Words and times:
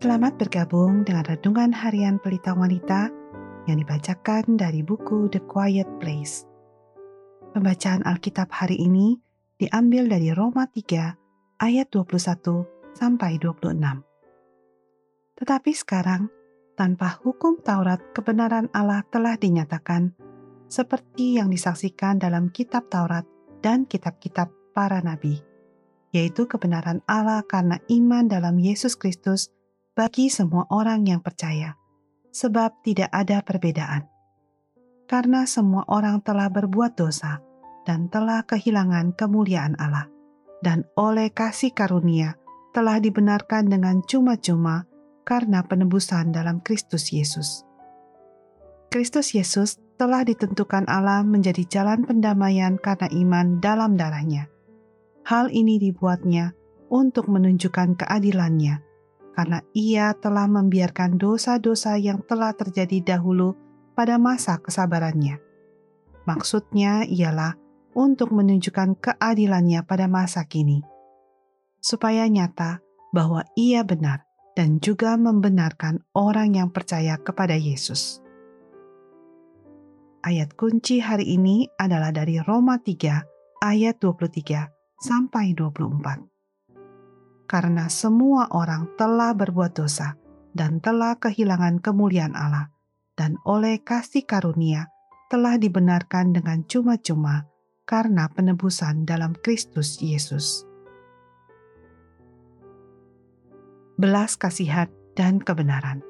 Selamat 0.00 0.40
bergabung 0.40 1.04
dengan 1.04 1.28
Renungan 1.28 1.76
Harian 1.76 2.16
Pelita 2.24 2.56
Wanita 2.56 3.12
yang 3.68 3.84
dibacakan 3.84 4.56
dari 4.56 4.80
buku 4.80 5.28
The 5.28 5.44
Quiet 5.44 6.00
Place. 6.00 6.48
Pembacaan 7.52 8.08
Alkitab 8.08 8.48
hari 8.48 8.80
ini 8.80 9.20
diambil 9.60 10.08
dari 10.08 10.32
Roma 10.32 10.64
3 10.72 11.60
ayat 11.60 11.92
21 11.92 12.96
sampai 12.96 13.36
26. 13.44 13.76
Tetapi 15.36 15.72
sekarang, 15.76 16.32
tanpa 16.80 17.20
hukum 17.20 17.60
Taurat, 17.60 18.00
kebenaran 18.16 18.72
Allah 18.72 19.04
telah 19.12 19.36
dinyatakan 19.36 20.16
seperti 20.64 21.36
yang 21.36 21.52
disaksikan 21.52 22.16
dalam 22.16 22.48
kitab 22.48 22.88
Taurat 22.88 23.28
dan 23.60 23.84
kitab-kitab 23.84 24.48
para 24.72 25.04
nabi 25.04 25.44
yaitu 26.10 26.48
kebenaran 26.48 27.04
Allah 27.06 27.44
karena 27.46 27.78
iman 27.86 28.26
dalam 28.26 28.58
Yesus 28.58 28.98
Kristus 28.98 29.54
bagi 30.00 30.32
semua 30.32 30.64
orang 30.72 31.04
yang 31.04 31.20
percaya, 31.20 31.76
sebab 32.32 32.80
tidak 32.80 33.12
ada 33.12 33.44
perbedaan. 33.44 34.08
Karena 35.04 35.44
semua 35.44 35.84
orang 35.92 36.24
telah 36.24 36.48
berbuat 36.48 36.96
dosa 36.96 37.44
dan 37.84 38.08
telah 38.08 38.40
kehilangan 38.48 39.12
kemuliaan 39.12 39.76
Allah, 39.76 40.08
dan 40.64 40.88
oleh 40.96 41.28
kasih 41.28 41.76
karunia 41.76 42.40
telah 42.72 42.96
dibenarkan 42.96 43.68
dengan 43.68 44.00
cuma-cuma 44.00 44.88
karena 45.28 45.60
penebusan 45.60 46.32
dalam 46.32 46.64
Kristus 46.64 47.12
Yesus. 47.12 47.68
Kristus 48.88 49.36
Yesus 49.36 49.76
telah 50.00 50.24
ditentukan 50.24 50.88
Allah 50.88 51.20
menjadi 51.20 51.68
jalan 51.68 52.08
pendamaian 52.08 52.80
karena 52.80 53.12
iman 53.12 53.60
dalam 53.60 54.00
darahnya 54.00 54.48
Hal 55.28 55.52
ini 55.52 55.76
dibuatnya 55.76 56.56
untuk 56.88 57.28
menunjukkan 57.28 58.00
keadilannya, 58.00 58.89
karena 59.34 59.62
ia 59.76 60.12
telah 60.18 60.50
membiarkan 60.50 61.16
dosa-dosa 61.16 61.96
yang 61.96 62.22
telah 62.26 62.52
terjadi 62.54 63.16
dahulu 63.16 63.54
pada 63.94 64.16
masa 64.16 64.58
kesabarannya. 64.58 65.38
Maksudnya 66.24 67.04
ialah 67.08 67.56
untuk 67.96 68.30
menunjukkan 68.30 68.98
keadilannya 69.02 69.82
pada 69.82 70.06
masa 70.06 70.46
kini, 70.46 70.82
supaya 71.82 72.26
nyata 72.30 72.78
bahwa 73.10 73.42
ia 73.58 73.82
benar 73.82 74.30
dan 74.54 74.78
juga 74.78 75.18
membenarkan 75.18 76.04
orang 76.14 76.54
yang 76.54 76.70
percaya 76.70 77.18
kepada 77.18 77.58
Yesus. 77.58 78.22
Ayat 80.20 80.52
kunci 80.52 81.00
hari 81.00 81.32
ini 81.32 81.64
adalah 81.80 82.12
dari 82.12 82.36
Roma 82.44 82.76
3 82.76 83.64
ayat 83.64 83.96
23 84.04 84.68
sampai 85.00 85.56
24. 85.56 86.29
Karena 87.50 87.90
semua 87.90 88.46
orang 88.54 88.94
telah 88.94 89.34
berbuat 89.34 89.74
dosa 89.74 90.14
dan 90.54 90.78
telah 90.78 91.18
kehilangan 91.18 91.82
kemuliaan 91.82 92.38
Allah, 92.38 92.70
dan 93.18 93.42
oleh 93.42 93.82
kasih 93.82 94.22
karunia 94.22 94.86
telah 95.26 95.58
dibenarkan 95.58 96.30
dengan 96.30 96.62
cuma-cuma 96.70 97.50
karena 97.90 98.30
penebusan 98.30 99.02
dalam 99.02 99.34
Kristus 99.34 99.98
Yesus. 99.98 100.62
Belas 103.98 104.38
kasihan 104.38 104.86
dan 105.18 105.42
kebenaran. 105.42 106.06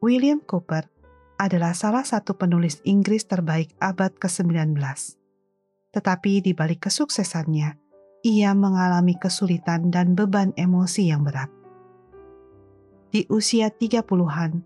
William 0.00 0.40
Cooper 0.40 0.88
adalah 1.36 1.76
salah 1.76 2.08
satu 2.08 2.32
penulis 2.40 2.80
Inggris 2.88 3.28
terbaik 3.28 3.76
abad 3.76 4.16
ke-19 4.16 4.80
tetapi 5.90 6.38
di 6.38 6.54
balik 6.54 6.86
kesuksesannya, 6.86 7.89
ia 8.20 8.52
mengalami 8.52 9.16
kesulitan 9.16 9.88
dan 9.88 10.12
beban 10.12 10.52
emosi 10.60 11.08
yang 11.08 11.24
berat. 11.24 11.48
Di 13.10 13.26
usia 13.32 13.72
30-an, 13.72 14.62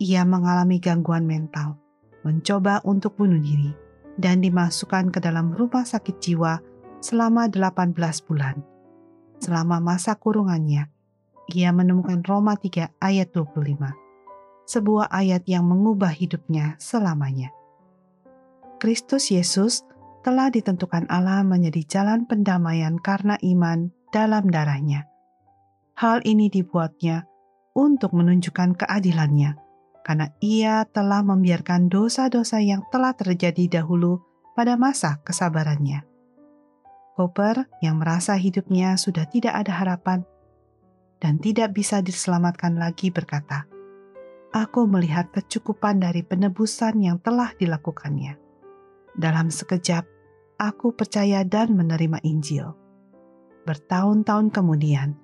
ia 0.00 0.26
mengalami 0.26 0.82
gangguan 0.82 1.28
mental, 1.28 1.78
mencoba 2.26 2.82
untuk 2.82 3.14
bunuh 3.20 3.38
diri, 3.38 3.70
dan 4.18 4.42
dimasukkan 4.42 5.14
ke 5.14 5.22
dalam 5.22 5.54
rumah 5.54 5.86
sakit 5.86 6.16
jiwa 6.18 6.58
selama 6.98 7.46
18 7.46 7.94
bulan. 8.26 8.58
Selama 9.38 9.78
masa 9.78 10.16
kurungannya, 10.16 10.88
ia 11.52 11.70
menemukan 11.70 12.24
Roma 12.24 12.56
3 12.56 12.96
ayat 13.04 13.28
25, 13.36 13.92
sebuah 14.64 15.12
ayat 15.12 15.44
yang 15.44 15.68
mengubah 15.68 16.10
hidupnya 16.10 16.80
selamanya. 16.80 17.52
Kristus 18.80 19.28
Yesus 19.28 19.84
telah 20.24 20.48
ditentukan 20.48 21.04
Allah 21.12 21.44
menjadi 21.44 21.84
jalan 21.84 22.24
pendamaian 22.24 22.96
karena 22.96 23.36
iman 23.44 23.92
dalam 24.08 24.48
darahnya. 24.48 25.04
Hal 26.00 26.24
ini 26.24 26.48
dibuatnya 26.48 27.28
untuk 27.76 28.16
menunjukkan 28.16 28.80
keadilannya, 28.80 29.60
karena 30.02 30.32
ia 30.40 30.88
telah 30.88 31.20
membiarkan 31.20 31.92
dosa-dosa 31.92 32.64
yang 32.64 32.82
telah 32.88 33.12
terjadi 33.12 33.78
dahulu 33.78 34.24
pada 34.56 34.80
masa 34.80 35.20
kesabarannya. 35.22 36.02
Cooper 37.14 37.70
yang 37.78 38.02
merasa 38.02 38.34
hidupnya 38.34 38.98
sudah 38.98 39.28
tidak 39.30 39.54
ada 39.54 39.76
harapan 39.76 40.26
dan 41.22 41.38
tidak 41.38 41.70
bisa 41.76 42.02
diselamatkan 42.02 42.74
lagi 42.74 43.14
berkata, 43.14 43.70
Aku 44.54 44.86
melihat 44.86 45.34
kecukupan 45.34 45.98
dari 45.98 46.22
penebusan 46.22 47.02
yang 47.02 47.18
telah 47.18 47.50
dilakukannya. 47.58 48.38
Dalam 49.18 49.50
sekejap, 49.50 50.06
aku 50.58 50.94
percaya 50.94 51.42
dan 51.42 51.74
menerima 51.74 52.22
Injil. 52.22 52.74
Bertahun-tahun 53.64 54.52
kemudian, 54.52 55.16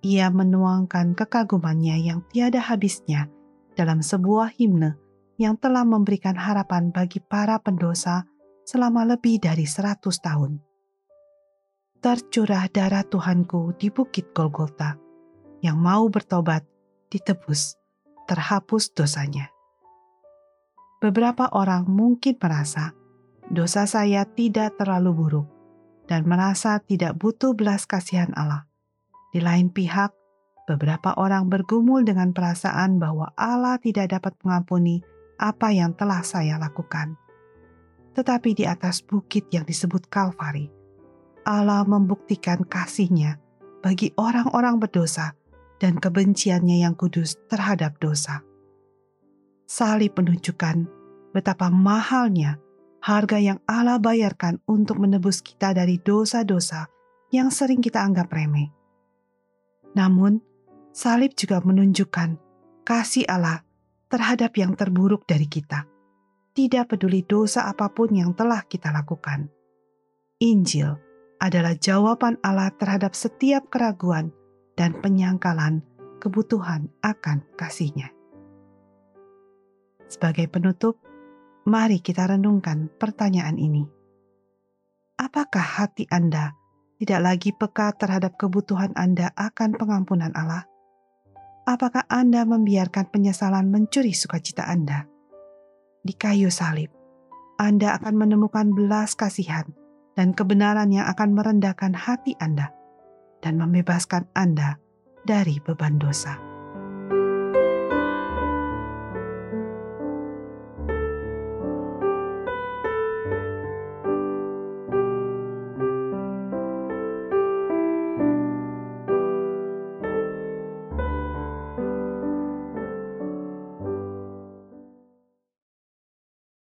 ia 0.00 0.30
menuangkan 0.30 1.18
kekagumannya 1.18 1.98
yang 1.98 2.22
tiada 2.30 2.62
habisnya 2.62 3.26
dalam 3.74 3.98
sebuah 3.98 4.54
himne 4.54 4.94
yang 5.38 5.58
telah 5.58 5.82
memberikan 5.86 6.34
harapan 6.34 6.90
bagi 6.90 7.18
para 7.22 7.58
pendosa 7.58 8.26
selama 8.66 9.06
lebih 9.06 9.42
dari 9.42 9.66
seratus 9.66 10.18
tahun. 10.22 10.58
Tercurah 11.98 12.70
darah 12.70 13.02
Tuhanku 13.02 13.74
di 13.74 13.90
bukit 13.90 14.30
Golgota, 14.30 14.94
yang 15.62 15.82
mau 15.82 16.06
bertobat, 16.06 16.62
ditebus, 17.10 17.74
terhapus 18.30 18.94
dosanya. 18.94 19.50
Beberapa 20.98 21.50
orang 21.54 21.86
mungkin 21.86 22.38
merasa 22.38 22.94
dosa 23.48 23.88
saya 23.88 24.28
tidak 24.28 24.76
terlalu 24.76 25.10
buruk 25.12 25.48
dan 26.08 26.24
merasa 26.24 26.80
tidak 26.80 27.16
butuh 27.16 27.52
belas 27.52 27.84
kasihan 27.84 28.32
Allah. 28.36 28.64
Di 29.32 29.44
lain 29.44 29.68
pihak, 29.68 30.12
beberapa 30.64 31.16
orang 31.16 31.52
bergumul 31.52 32.04
dengan 32.04 32.32
perasaan 32.32 32.96
bahwa 33.00 33.32
Allah 33.36 33.76
tidak 33.80 34.12
dapat 34.16 34.36
mengampuni 34.44 35.04
apa 35.40 35.72
yang 35.72 35.92
telah 35.96 36.24
saya 36.24 36.56
lakukan. 36.56 37.16
Tetapi 38.16 38.56
di 38.56 38.64
atas 38.64 39.04
bukit 39.04 39.48
yang 39.52 39.68
disebut 39.68 40.08
Kalvari, 40.08 40.68
Allah 41.44 41.84
membuktikan 41.84 42.64
kasihnya 42.64 43.40
bagi 43.80 44.12
orang-orang 44.16 44.80
berdosa 44.82 45.32
dan 45.78 45.96
kebenciannya 45.96 46.82
yang 46.82 46.98
kudus 46.98 47.38
terhadap 47.46 47.96
dosa. 48.02 48.42
Salib 49.68 50.16
menunjukkan 50.18 50.88
betapa 51.30 51.70
mahalnya 51.70 52.58
harga 53.08 53.40
yang 53.40 53.56
Allah 53.64 53.96
bayarkan 53.96 54.60
untuk 54.68 55.00
menebus 55.00 55.40
kita 55.40 55.72
dari 55.72 55.96
dosa-dosa 55.96 56.92
yang 57.32 57.48
sering 57.48 57.80
kita 57.80 58.04
anggap 58.04 58.28
remeh. 58.28 58.68
Namun, 59.96 60.44
salib 60.92 61.32
juga 61.32 61.64
menunjukkan 61.64 62.36
kasih 62.84 63.24
Allah 63.24 63.64
terhadap 64.12 64.52
yang 64.60 64.76
terburuk 64.76 65.24
dari 65.24 65.48
kita. 65.48 65.88
Tidak 66.52 66.84
peduli 66.84 67.24
dosa 67.24 67.64
apa 67.64 67.88
pun 67.88 68.12
yang 68.12 68.36
telah 68.36 68.60
kita 68.68 68.92
lakukan. 68.92 69.48
Injil 70.44 71.00
adalah 71.40 71.72
jawaban 71.80 72.36
Allah 72.44 72.68
terhadap 72.76 73.16
setiap 73.16 73.72
keraguan 73.72 74.36
dan 74.76 74.92
penyangkalan 75.00 75.80
kebutuhan 76.20 76.92
akan 77.00 77.40
kasihnya. 77.56 78.12
Sebagai 80.10 80.50
penutup, 80.50 81.07
Mari 81.68 82.00
kita 82.00 82.24
renungkan 82.24 82.88
pertanyaan 82.96 83.60
ini. 83.60 83.84
Apakah 85.20 85.60
hati 85.60 86.08
Anda 86.08 86.56
tidak 86.96 87.20
lagi 87.20 87.52
peka 87.52 87.92
terhadap 87.92 88.40
kebutuhan 88.40 88.96
Anda 88.96 89.36
akan 89.36 89.76
pengampunan 89.76 90.32
Allah? 90.32 90.64
Apakah 91.68 92.08
Anda 92.08 92.48
membiarkan 92.48 93.12
penyesalan 93.12 93.68
mencuri 93.68 94.16
sukacita 94.16 94.64
Anda? 94.64 95.04
Di 96.00 96.16
kayu 96.16 96.48
salib, 96.48 96.88
Anda 97.60 98.00
akan 98.00 98.16
menemukan 98.16 98.72
belas 98.72 99.12
kasihan 99.12 99.68
dan 100.16 100.32
kebenaran 100.32 100.88
yang 100.88 101.04
akan 101.04 101.36
merendahkan 101.36 101.92
hati 101.92 102.32
Anda 102.40 102.72
dan 103.44 103.60
membebaskan 103.60 104.24
Anda 104.32 104.80
dari 105.28 105.60
beban 105.60 106.00
dosa. 106.00 106.47